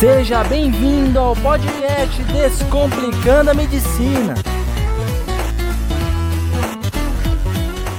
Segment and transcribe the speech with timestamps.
[0.00, 4.34] Seja bem-vindo ao podcast Descomplicando a Medicina.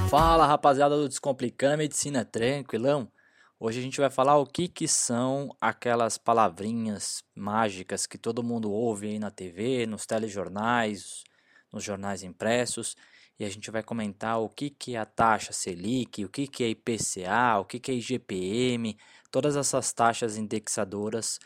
[0.09, 3.07] Fala rapaziada do Descomplicando a Medicina, tranquilão?
[3.59, 8.71] Hoje a gente vai falar o que, que são aquelas palavrinhas mágicas que todo mundo
[8.71, 11.23] ouve aí na TV, nos telejornais,
[11.71, 12.95] nos jornais impressos.
[13.39, 16.63] E a gente vai comentar o que, que é a taxa Selic, o que, que
[16.63, 18.97] é IPCA, o que, que é IGPM,
[19.29, 21.37] todas essas taxas indexadoras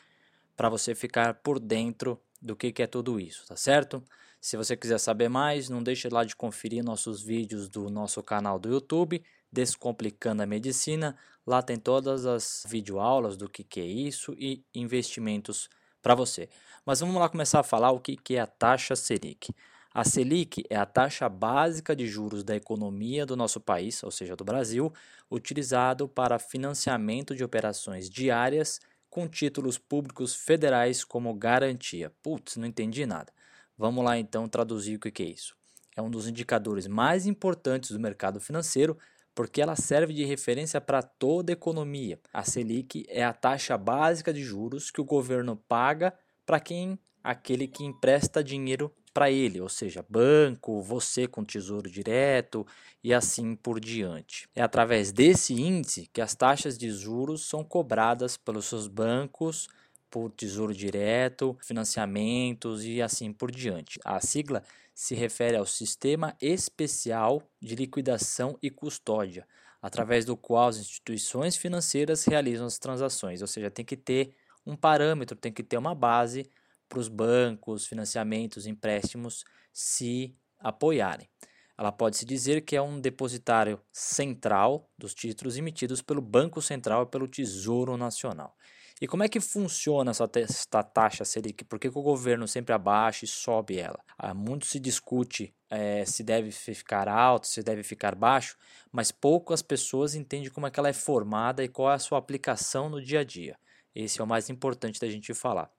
[0.56, 4.04] para você ficar por dentro do que, que é tudo isso, tá certo?
[4.40, 8.60] Se você quiser saber mais, não deixe lá de conferir nossos vídeos do nosso canal
[8.60, 11.18] do YouTube, Descomplicando a Medicina.
[11.48, 15.68] Lá tem todas as videoaulas do que, que é isso e investimentos
[16.02, 16.48] para você.
[16.85, 19.52] Mas vamos lá começar a falar o que, que é a taxa Selic.
[19.91, 24.35] A Selic é a taxa básica de juros da economia do nosso país, ou seja,
[24.35, 24.94] do Brasil,
[25.32, 28.80] utilizado para financiamento de operações diárias
[29.16, 32.12] com títulos públicos federais como garantia.
[32.22, 33.32] Putz, não entendi nada.
[33.77, 35.55] Vamos lá então traduzir o que é isso.
[35.96, 38.98] É um dos indicadores mais importantes do mercado financeiro
[39.34, 42.20] porque ela serve de referência para toda a economia.
[42.34, 46.13] A Selic é a taxa básica de juros que o governo paga
[46.46, 52.68] para quem aquele que empresta dinheiro para ele, ou seja, banco, você com tesouro direto
[53.02, 54.46] e assim por diante.
[54.54, 59.70] É através desse índice que as taxas de juros são cobradas pelos seus bancos
[60.12, 64.02] por tesouro direto, financiamentos e assim por diante.
[64.03, 64.62] A sigla
[64.94, 69.47] se refere ao Sistema Especial de Liquidação e Custódia,
[69.81, 74.34] através do qual as instituições financeiras realizam as transações, ou seja, tem que ter
[74.66, 76.50] um parâmetro, tem que ter uma base
[76.88, 81.30] para os bancos, financiamentos, empréstimos se apoiarem.
[81.78, 87.08] Ela pode-se dizer que é um depositário central dos títulos emitidos pelo Banco Central e
[87.08, 88.56] pelo Tesouro Nacional.
[89.02, 91.66] E como é que funciona essa, taxa Selic?
[91.66, 94.00] Por que, o governo sempre abaixa e sobe ela?
[94.34, 98.56] Muito se discute é, se deve ficar alto, se deve ficar baixo,
[98.94, 102.18] mas poucas pessoas entendem como é que ela é formada e qual é a sua
[102.18, 103.57] aplicação no dia a dia.
[103.94, 105.69] Esse é o mais importante da gente falar.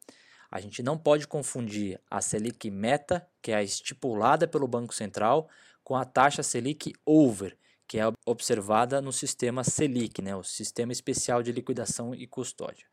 [0.50, 5.48] A gente não pode confundir a Selic meta, que é a estipulada pelo Banco Central,
[5.82, 11.42] com a taxa Selic over, que é observada no sistema Selic, né, o Sistema Especial
[11.42, 12.86] de Liquidação e Custódia.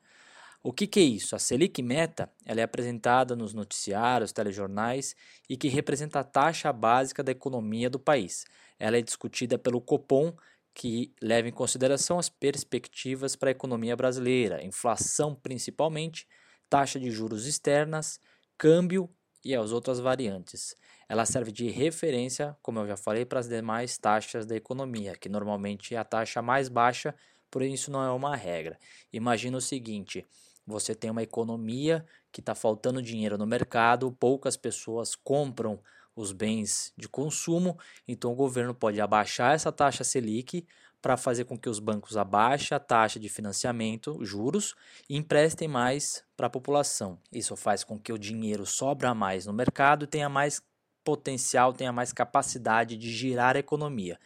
[0.62, 1.36] O que, que, é isso?
[1.36, 5.14] A Selic Meta ela é apresentada nos noticiários, telejornais
[5.50, 8.46] e que representa a taxa básica da economia do país.
[8.80, 10.34] Ela é discutida pelo Copom,
[10.74, 16.26] que leva em consideração as perspectivas para a economia brasileira, inflação principalmente,
[16.74, 18.20] taxa de juros externas,
[18.58, 19.08] câmbio
[19.46, 20.76] e as outras variantes.
[21.08, 25.30] Ela serve de referência, como eu já falei, para as demais taxas da economia, que
[25.30, 27.14] normalmente é a taxa mais baixa,
[27.52, 28.80] porém isso não é uma regra.
[29.12, 30.26] Imagina o seguinte:
[30.66, 35.80] você tem uma economia que está faltando dinheiro no mercado, poucas pessoas compram
[36.16, 40.66] os bens de consumo, então o governo pode abaixar essa taxa Selic
[41.04, 44.74] para fazer com que os bancos abaixem a taxa de financiamento, juros,
[45.10, 47.20] e emprestem mais para a população.
[47.30, 50.62] Isso faz com que o dinheiro sobra mais no mercado tenha mais
[51.04, 54.18] potencial, tenha mais capacidade de girar a economia.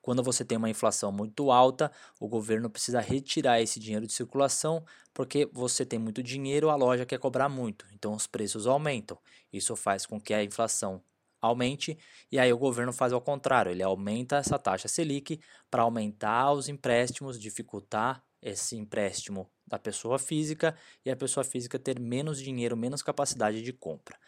[0.00, 4.84] Quando você tem uma inflação muito alta, o governo precisa retirar esse dinheiro de circulação,
[5.12, 9.18] porque você tem muito dinheiro, a loja quer cobrar muito, então os preços aumentam.
[9.52, 11.02] Isso faz com que a inflação
[11.40, 11.98] aumente,
[12.30, 15.40] e aí o governo faz ao contrário, ele aumenta essa taxa Selic
[15.70, 20.74] para aumentar os empréstimos, dificultar esse empréstimo da pessoa física
[21.04, 24.18] e a pessoa física ter menos dinheiro, menos capacidade de compra.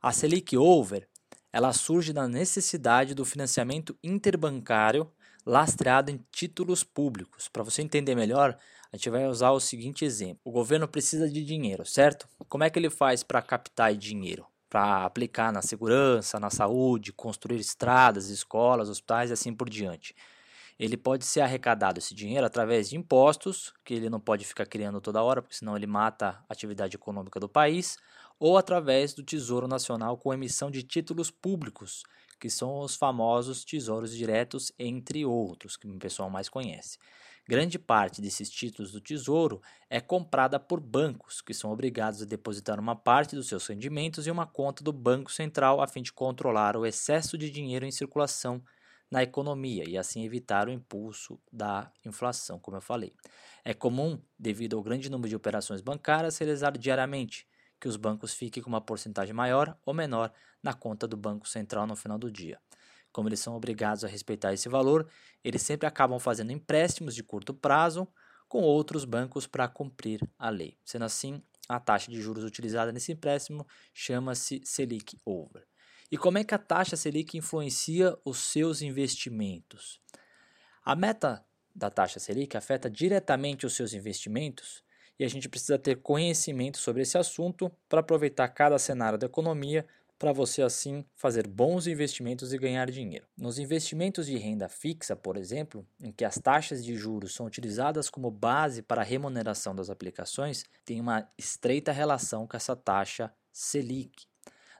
[0.00, 1.08] A Selic Over,
[1.52, 5.10] ela surge da necessidade do financiamento interbancário
[5.44, 7.48] lastreado em títulos públicos.
[7.48, 8.56] Para você entender melhor,
[8.92, 10.40] a gente vai usar o seguinte exemplo.
[10.44, 12.28] O governo precisa de dinheiro, certo?
[12.48, 14.46] Como é que ele faz para captar dinheiro?
[14.72, 20.16] Para aplicar na segurança, na saúde, construir estradas, escolas, hospitais e assim por diante.
[20.78, 24.98] Ele pode ser arrecadado esse dinheiro através de impostos, que ele não pode ficar criando
[24.98, 27.98] toda hora, porque senão ele mata a atividade econômica do país,
[28.40, 32.02] ou através do Tesouro Nacional com emissão de títulos públicos,
[32.40, 36.98] que são os famosos tesouros diretos, entre outros, que o pessoal mais conhece.
[37.52, 39.60] Grande parte desses títulos do Tesouro
[39.90, 44.30] é comprada por bancos, que são obrigados a depositar uma parte dos seus rendimentos em
[44.30, 48.64] uma conta do Banco Central a fim de controlar o excesso de dinheiro em circulação
[49.10, 53.12] na economia e assim evitar o impulso da inflação, como eu falei.
[53.62, 57.46] É comum, devido ao grande número de operações bancárias, realizar diariamente,
[57.78, 60.32] que os bancos fiquem com uma porcentagem maior ou menor
[60.62, 62.58] na conta do Banco Central no final do dia.
[63.12, 65.06] Como eles são obrigados a respeitar esse valor,
[65.44, 68.08] eles sempre acabam fazendo empréstimos de curto prazo
[68.48, 70.76] com outros bancos para cumprir a lei.
[70.84, 75.66] Sendo assim, a taxa de juros utilizada nesse empréstimo chama-se Selic Over.
[76.10, 80.00] E como é que a taxa Selic influencia os seus investimentos?
[80.84, 81.44] A meta
[81.74, 84.82] da taxa Selic afeta diretamente os seus investimentos
[85.18, 89.86] e a gente precisa ter conhecimento sobre esse assunto para aproveitar cada cenário da economia
[90.22, 93.26] para você assim fazer bons investimentos e ganhar dinheiro.
[93.36, 98.08] Nos investimentos de renda fixa, por exemplo, em que as taxas de juros são utilizadas
[98.08, 104.28] como base para a remuneração das aplicações, tem uma estreita relação com essa taxa Selic.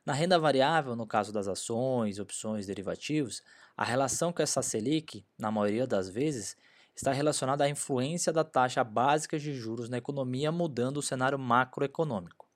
[0.07, 3.43] Na renda variável, no caso das ações, opções, derivativos,
[3.77, 6.57] a relação com essa Selic, na maioria das vezes,
[6.95, 12.52] está relacionada à influência da taxa básica de juros na economia mudando o cenário macroeconômico.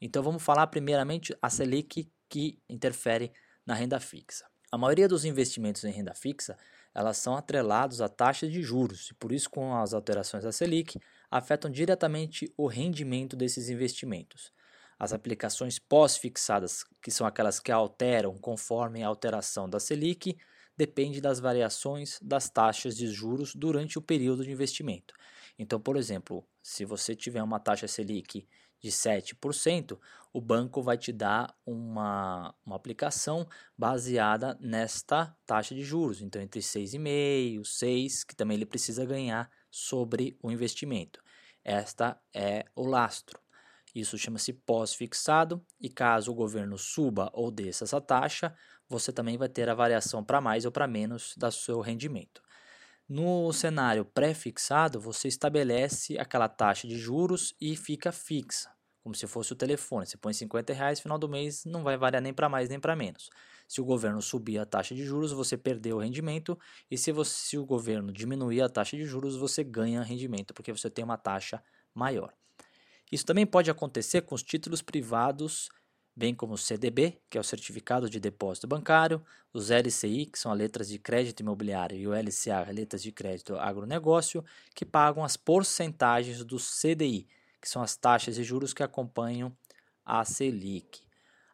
[0.00, 3.32] Então vamos falar primeiramente a Selic que interfere
[3.66, 4.46] na renda fixa.
[4.72, 6.56] A maioria dos investimentos em renda fixa,
[6.94, 10.98] elas são atrelados à taxa de juros e por isso com as alterações da Selic
[11.30, 14.52] afetam diretamente o rendimento desses investimentos.
[14.98, 20.36] As aplicações pós-fixadas, que são aquelas que alteram conforme a alteração da Selic,
[20.76, 25.14] depende das variações das taxas de juros durante o período de investimento.
[25.58, 28.46] Então, por exemplo, se você tiver uma taxa Selic
[28.80, 29.98] de 7%,
[30.32, 33.46] o banco vai te dar uma, uma aplicação
[33.76, 39.50] baseada nesta taxa de juros, então entre 6,5% e 6%, que também ele precisa ganhar
[39.70, 41.22] sobre o investimento.
[41.64, 43.38] Esta é o lastro.
[43.94, 48.54] Isso chama-se pós-fixado, e caso o governo suba ou desça essa taxa,
[48.88, 52.40] você também vai ter a variação para mais ou para menos do seu rendimento.
[53.12, 58.70] No cenário pré-fixado, você estabelece aquela taxa de juros e fica fixa,
[59.02, 60.06] como se fosse o telefone.
[60.06, 62.94] Você põe 50 reais, final do mês não vai variar nem para mais nem para
[62.94, 63.28] menos.
[63.66, 66.56] Se o governo subir a taxa de juros, você perdeu o rendimento,
[66.88, 70.70] e se, você, se o governo diminuir a taxa de juros, você ganha rendimento, porque
[70.70, 71.60] você tem uma taxa
[71.92, 72.32] maior.
[73.10, 75.68] Isso também pode acontecer com os títulos privados
[76.20, 79.24] bem como o CDB, que é o Certificado de Depósito Bancário,
[79.54, 83.56] os LCI, que são as letras de crédito imobiliário, e o LCA, letras de crédito
[83.56, 84.44] agronegócio,
[84.74, 87.26] que pagam as porcentagens do CDI,
[87.58, 89.50] que são as taxas de juros que acompanham
[90.04, 91.00] a Selic.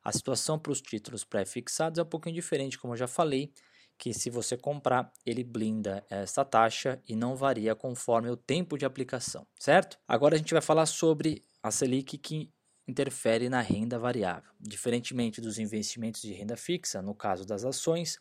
[0.03, 3.53] A situação para os títulos pré-fixados é um pouquinho diferente, como eu já falei,
[3.97, 8.85] que se você comprar, ele blinda essa taxa e não varia conforme o tempo de
[8.85, 9.97] aplicação, certo?
[10.09, 12.51] Agora a gente vai falar sobre a Selic que
[12.87, 14.51] interfere na renda variável.
[14.61, 18.19] Diferentemente dos investimentos de renda fixa, no caso das ações,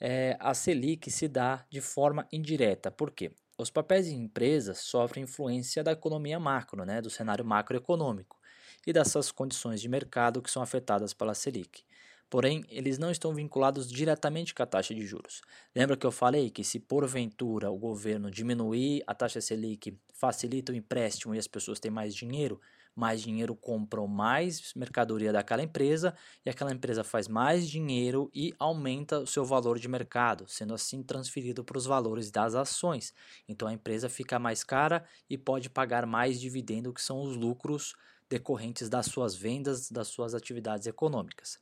[0.00, 2.90] é, a Selic se dá de forma indireta.
[2.90, 3.32] Por quê?
[3.58, 8.38] Os papéis de empresas sofrem influência da economia macro, né, do cenário macroeconômico
[8.86, 11.82] e dessas condições de mercado que são afetadas pela Selic.
[12.28, 15.42] Porém, eles não estão vinculados diretamente com a taxa de juros.
[15.74, 20.74] Lembra que eu falei que se porventura o governo diminuir a taxa Selic, facilita o
[20.74, 22.60] empréstimo e as pessoas têm mais dinheiro,
[22.96, 29.20] mais dinheiro compram mais mercadoria daquela empresa e aquela empresa faz mais dinheiro e aumenta
[29.20, 33.12] o seu valor de mercado, sendo assim transferido para os valores das ações.
[33.46, 37.94] Então a empresa fica mais cara e pode pagar mais dividendo, que são os lucros
[38.30, 41.58] decorrentes das suas vendas, das suas atividades econômicas.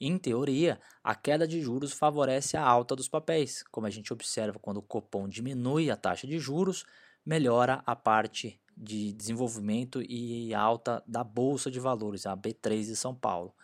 [0.00, 3.62] Em teoria, a queda de juros favorece a alta dos papéis.
[3.70, 6.84] Como a gente observa quando o Copom diminui a taxa de juros,
[7.24, 13.14] melhora a parte de desenvolvimento e alta da Bolsa de Valores, a B3 de São
[13.14, 13.54] Paulo,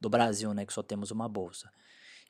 [0.00, 1.70] do Brasil, né, que só temos uma bolsa.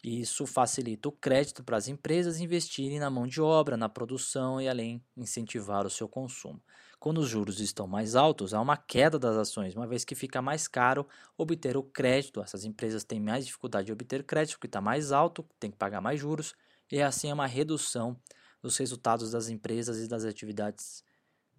[0.03, 4.69] Isso facilita o crédito para as empresas investirem na mão de obra, na produção e
[4.69, 6.63] além incentivar o seu consumo.
[6.99, 10.41] Quando os juros estão mais altos, há uma queda das ações, uma vez que fica
[10.41, 12.41] mais caro obter o crédito.
[12.41, 16.01] Essas empresas têm mais dificuldade de obter crédito, porque está mais alto, tem que pagar
[16.01, 16.55] mais juros,
[16.91, 18.17] e assim é uma redução
[18.63, 21.05] dos resultados das empresas e das atividades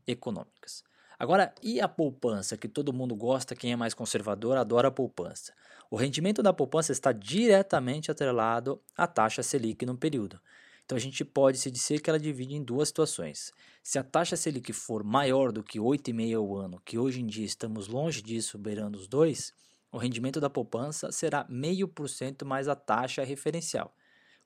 [0.07, 0.83] econômicas.
[1.19, 5.51] Agora, e a poupança, que todo mundo gosta, quem é mais conservador adora a poupança?
[5.89, 10.39] O rendimento da poupança está diretamente atrelado à taxa Selic no período.
[10.85, 13.51] Então a gente pode se dizer que ela divide em duas situações.
[13.83, 17.45] Se a taxa Selic for maior do que 8,5 ao ano, que hoje em dia
[17.45, 19.51] estamos longe disso, beirando os dois,
[19.91, 23.93] o rendimento da poupança será 0,5% mais a taxa referencial.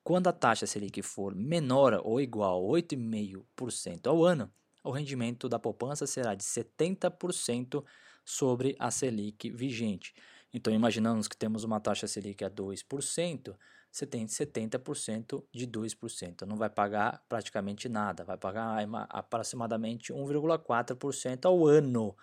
[0.03, 4.51] Quando a taxa Selic for menor ou igual a 8,5% ao ano,
[4.83, 7.83] o rendimento da poupança será de 70%
[8.23, 10.13] sobre a Selic vigente.
[10.53, 13.55] Então, imaginamos que temos uma taxa Selic a 2%,
[13.91, 16.45] você tem 70% de 2%.
[16.45, 18.77] Não vai pagar praticamente nada, vai pagar
[19.09, 22.15] aproximadamente 1,4% ao ano.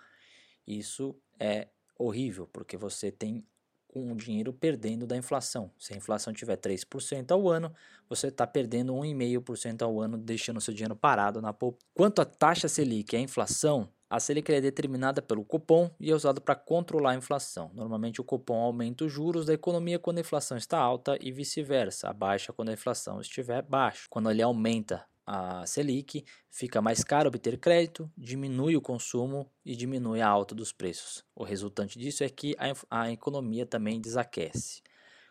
[0.65, 3.45] Isso é horrível, porque você tem
[3.89, 5.71] com o dinheiro perdendo da inflação.
[5.77, 7.73] Se a inflação tiver 3% ao ano,
[8.07, 11.85] você está perdendo 1,5% ao ano, deixando seu dinheiro parado na poupança.
[11.93, 16.15] Quanto à taxa Selic e a inflação, A Selic é determinada pelo cupom e é
[16.15, 17.69] usado para controlar a inflação.
[17.75, 22.09] Normalmente o cupom aumenta os juros da economia quando a inflação está alta e vice-versa,
[22.09, 24.07] abaixa quando a inflação estiver baixa.
[24.09, 30.21] Quando ele aumenta a Selic, fica mais caro obter crédito, diminui o consumo e diminui
[30.21, 31.23] a alta dos preços.
[31.35, 34.81] O resultante disso é que a, a economia também desaquece.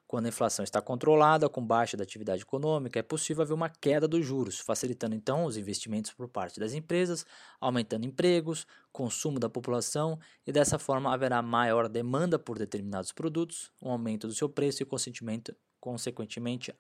[0.07, 4.07] Quando a inflação está controlada, com baixa da atividade econômica, é possível haver uma queda
[4.07, 7.27] dos juros, facilitando então os investimentos por parte das empresas,
[7.61, 13.91] aumentando empregos, consumo da população e dessa forma haverá maior demanda por determinados produtos, um
[13.91, 15.53] aumento do seu preço e consequentemente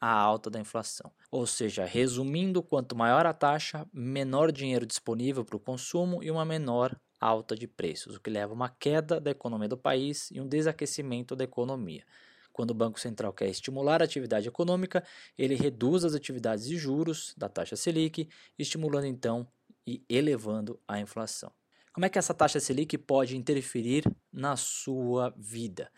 [0.00, 1.10] a alta da inflação.
[1.30, 6.44] Ou seja, resumindo, quanto maior a taxa, menor dinheiro disponível para o consumo e uma
[6.44, 10.40] menor alta de preços, o que leva a uma queda da economia do país e
[10.40, 12.04] um desaquecimento da economia.
[12.52, 15.04] Quando o Banco Central quer estimular a atividade econômica,
[15.36, 18.28] ele reduz as atividades de juros da taxa Selic,
[18.58, 19.46] estimulando então
[19.86, 21.52] e elevando a inflação.
[21.92, 25.90] Como é que essa taxa Selic pode interferir na sua vida?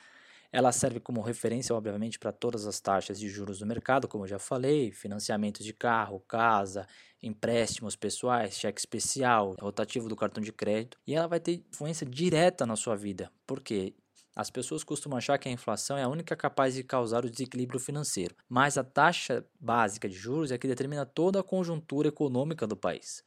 [0.53, 4.29] Ela serve como referência, obviamente, para todas as taxas de juros do mercado, como eu
[4.29, 6.87] já falei, financiamentos de carro, casa,
[7.23, 12.67] empréstimos pessoais, cheque especial, rotativo do cartão de crédito, e ela vai ter influência direta
[12.67, 13.31] na sua vida.
[13.47, 13.95] Por quê?
[14.35, 17.79] As pessoas costumam achar que a inflação é a única capaz de causar o desequilíbrio
[17.81, 22.77] financeiro, mas a taxa básica de juros é que determina toda a conjuntura econômica do
[22.77, 23.23] país.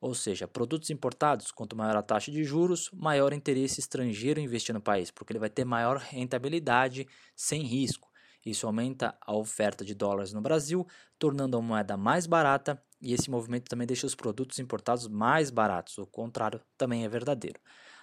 [0.00, 4.80] Ou seja, produtos importados, quanto maior a taxa de juros, maior interesse estrangeiro investir no
[4.80, 8.08] país, porque ele vai ter maior rentabilidade sem risco.
[8.46, 10.86] Isso aumenta a oferta de dólares no Brasil,
[11.18, 15.98] tornando a moeda mais barata, e esse movimento também deixa os produtos importados mais baratos.
[15.98, 17.60] O contrário também é verdadeiro.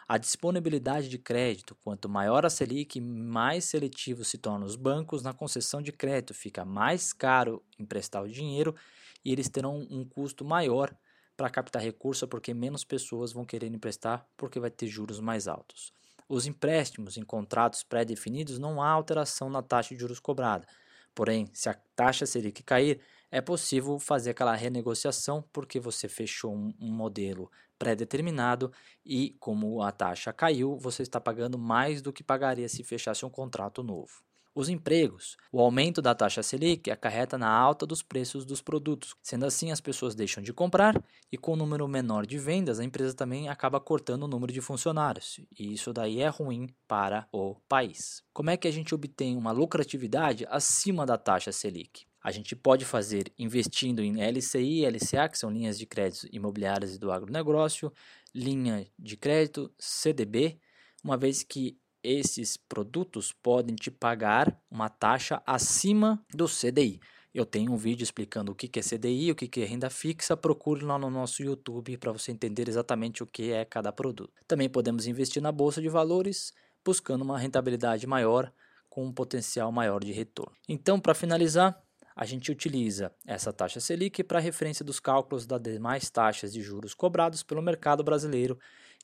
[0.08, 5.34] A disponibilidade de crédito, quanto maior a Selic, mais seletivos se tornam os bancos na
[5.34, 8.76] concessão de crédito, fica mais caro emprestar o dinheiro
[9.24, 10.96] e eles terão um custo maior
[11.36, 15.94] para captar recurso porque menos pessoas vão querer emprestar porque vai ter juros mais altos.
[16.28, 20.68] Os empréstimos em contratos pré-definidos não há alteração na taxa de juros cobrada.
[21.14, 23.00] Porém, se a taxa Selic cair,
[23.32, 28.72] é possível fazer aquela renegociação porque você fechou um, um modelo pré-determinado
[29.06, 33.30] e, como a taxa caiu, você está pagando mais do que pagaria se fechasse um
[33.30, 34.24] contrato novo.
[34.56, 35.36] Os empregos.
[35.52, 39.14] O aumento da taxa Selic acarreta na alta dos preços dos produtos.
[39.22, 40.96] Sendo assim, as pessoas deixam de comprar
[41.30, 44.54] e, com o um número menor de vendas, a empresa também acaba cortando o número
[44.54, 45.42] de funcionários.
[45.60, 48.24] E isso daí é ruim para o país.
[48.32, 52.06] Como é que a gente obtém uma lucratividade acima da taxa Selic?
[52.24, 56.96] A gente pode fazer investindo em LCI e LCA, que são linhas de crédito imobiliárias
[56.96, 57.92] e do agronegócio,
[58.34, 60.58] linha de crédito CDB,
[61.04, 67.00] uma vez que esses produtos podem te pagar uma taxa acima do CDI.
[67.34, 70.38] Eu tenho um vídeo explicando o que é CDI, o que é renda fixa.
[70.38, 74.32] Procure lá no nosso YouTube para você entender exatamente o que é cada produto.
[74.48, 78.54] Também podemos investir na bolsa de valores, buscando uma rentabilidade maior
[78.90, 80.56] com um potencial maior de retorno.
[80.70, 81.78] Então, para finalizar,
[82.16, 86.94] a gente utiliza essa taxa Selic para referência dos cálculos das demais taxas de juros
[86.94, 88.58] cobrados pelo mercado brasileiro.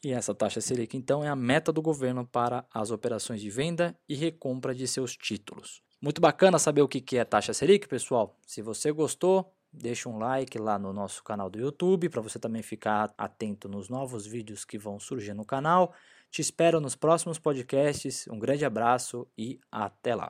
[0.04, 3.96] E essa taxa Selic, então, é a meta do governo para as operações de venda
[4.10, 5.82] e recompra de seus títulos.
[6.02, 8.36] Muito bacana saber o que é taxa Selic, pessoal.
[8.46, 12.64] Se você gostou, deixa um like lá no nosso canal do YouTube para você também
[12.64, 15.94] ficar atento nos novos vídeos que vão surgir no canal.
[16.32, 18.28] Te espero nos próximos podcasts.
[18.28, 20.30] Um grande abraço e até lá.